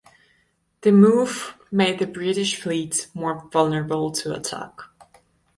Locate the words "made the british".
1.71-2.59